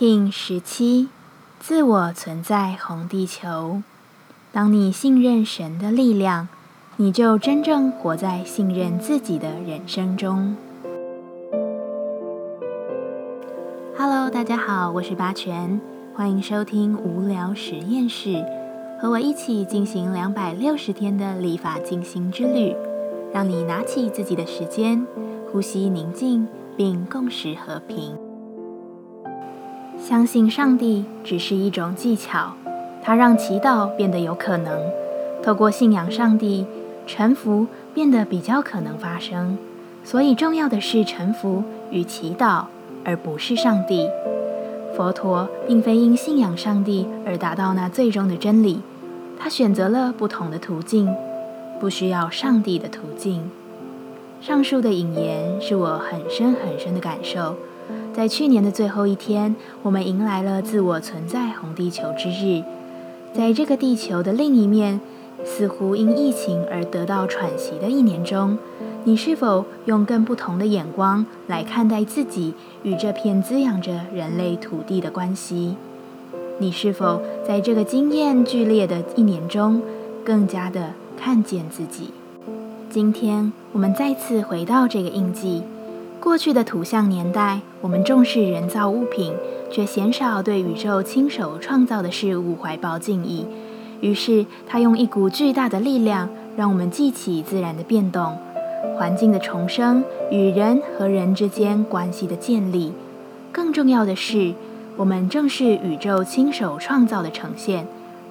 [0.00, 1.10] King 十七，
[1.58, 3.82] 自我存在红地球。
[4.50, 6.48] 当你信任神的力量，
[6.96, 10.56] 你就真正活在信任自己的人生中。
[13.94, 15.78] Hello，大家好，我是八全，
[16.14, 18.42] 欢迎收听无聊实验室，
[19.02, 22.74] 和我一起进行两百六十天的立法进行之旅，
[23.34, 25.06] 让你拿起自己的时间，
[25.52, 28.29] 呼吸宁静，并共识和平。
[30.00, 32.54] 相信上帝只是一种技巧，
[33.02, 34.80] 它让祈祷变得有可能。
[35.42, 36.66] 透过信仰上帝，
[37.06, 39.58] 臣服变得比较可能发生。
[40.02, 42.64] 所以重要的是臣服与祈祷，
[43.04, 44.08] 而不是上帝。
[44.96, 48.80] 佛陀并非因信仰上帝而达到那最终的真理，
[49.38, 51.14] 他选择了不同的途径，
[51.78, 53.50] 不需要上帝的途径。
[54.40, 57.56] 上述的引言是我很深很深的感受。
[58.20, 62.62] 在去年的最后一天，我们迎来了自我存在红地球之日。
[63.32, 65.00] 在这个地球的另一面，
[65.42, 68.58] 似乎因疫情而得到喘息的一年中，
[69.04, 75.76] 你是否用更不同的眼光来看待自己与这片滋养着人类土地的关系？
[76.58, 79.80] 你是否在这个经验剧烈的一年中，
[80.22, 82.10] 更加的看见自己？
[82.90, 85.62] 今天，我们再次回到这个印记。
[86.20, 89.32] 过去的土象年代，我们重视人造物品，
[89.70, 93.46] 却鲜少对宇宙亲手创造的事物怀抱敬意。
[94.00, 98.36] 于是，他用一股巨大的力量，让我们记起自然的变动、
[98.98, 102.92] 环境的重生与人和人之间关系的建立。
[103.50, 104.52] 更重要的是，
[104.96, 107.86] 我们正是宇宙亲手创造的呈现。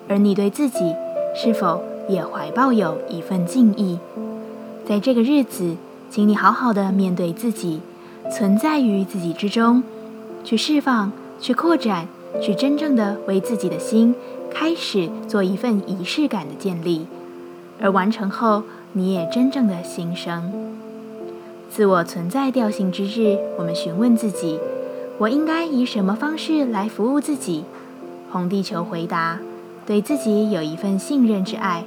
[0.08, 0.94] 而你对自己，
[1.36, 3.98] 是否也怀抱有一份敬意？
[4.86, 5.76] 在这个日子。
[6.12, 7.82] 请你好好的面对自己，
[8.32, 9.82] 存在于自己之中，
[10.44, 12.08] 去释放，去扩展，
[12.42, 14.14] 去真正的为自己的心
[14.52, 17.08] 开始做一份仪式感的建立，
[17.82, 18.64] 而完成后，
[18.94, 20.52] 你也真正的新生。
[21.72, 24.60] 自我存在调性之日，我们询问自己：
[25.18, 27.64] 我应该以什么方式来服务自己？
[28.32, 29.40] 红地球回答：
[29.88, 31.84] 对自己有一份信任之爱，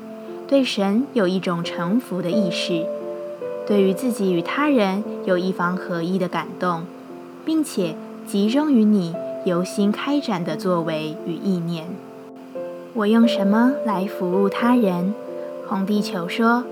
[0.49, 2.85] 对神有一种臣服的意识。
[3.67, 6.83] 对于自己与他人有一方合一的感动，
[7.45, 7.95] 并且
[8.27, 9.15] 集中于你
[9.45, 11.87] 由心开展的作为与意念。
[12.95, 15.15] 我用什么来服务他人？
[15.67, 16.65] 红地球说：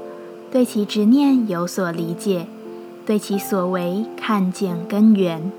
[0.51, 2.47] 对其执念有所理解，
[3.07, 5.51] 对其所为看见根源，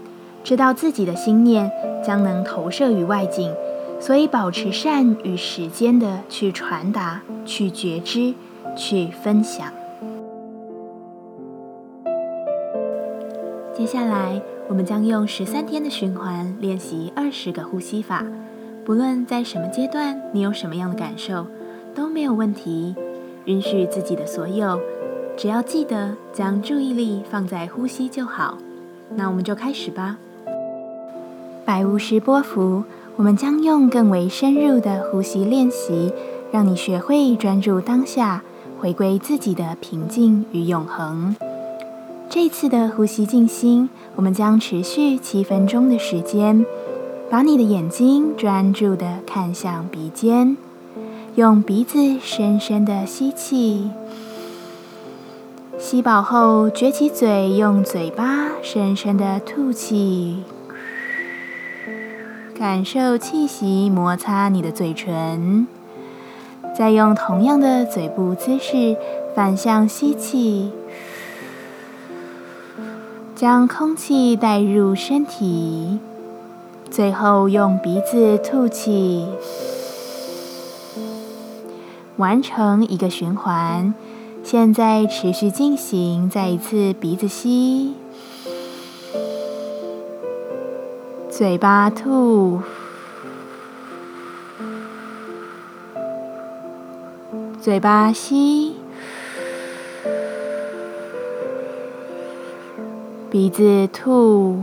[0.43, 1.71] 知道自己的心念
[2.05, 3.51] 将能投射于外境，
[3.99, 8.35] 所以保持善与时间的去传达、去觉知、
[8.77, 9.71] 去分享。
[13.81, 18.23] 接下来，我们将用十三天的循环练习二十个呼吸法。
[18.85, 21.47] 不论在什么阶段，你有什么样的感受，
[21.95, 22.93] 都没有问题。
[23.45, 24.79] 允许自己的所有，
[25.35, 28.59] 只要记得将注意力放在呼吸就好。
[29.15, 30.19] 那我们就开始吧。
[31.65, 32.83] 百无时波幅，
[33.15, 36.13] 我们将用更为深入的呼吸练习，
[36.51, 38.43] 让你学会专注当下，
[38.79, 41.35] 回归自己的平静与永恒。
[42.33, 46.65] 这次的呼吸静心，我们将持续七分钟的时间。
[47.29, 50.55] 把你的眼睛专注的看向鼻尖，
[51.35, 53.91] 用鼻子深深的吸气，
[55.77, 60.43] 吸饱后撅起嘴，用嘴巴深深的吐气，
[62.57, 65.67] 感受气息摩擦你的嘴唇。
[66.73, 68.95] 再用同样的嘴部姿势
[69.35, 70.71] 反向吸气。
[73.41, 75.97] 将空气带入身体，
[76.91, 79.25] 最后用鼻子吐气，
[82.17, 83.95] 完成一个循环。
[84.43, 87.95] 现在持续进行，再一次鼻子吸，
[91.31, 92.61] 嘴巴吐，
[97.59, 98.80] 嘴巴吸。
[103.31, 104.61] 鼻子吐，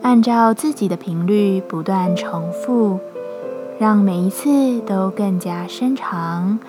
[0.00, 3.00] 按照自己的频率不断重复，
[3.80, 6.60] 让每一次都更加深长。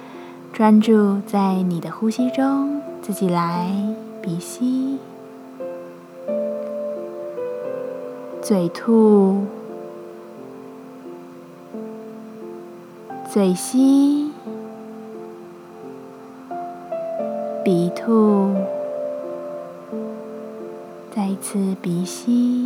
[0.52, 3.72] 专注在你的呼吸中，自己来
[4.20, 4.98] 鼻吸，
[8.42, 9.44] 嘴吐，
[13.32, 14.29] 嘴吸。
[17.70, 18.52] 鼻吐，
[21.16, 22.66] 再一次鼻吸。